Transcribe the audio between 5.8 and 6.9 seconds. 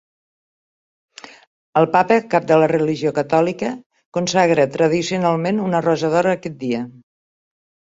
rosa d'or a aquest dia.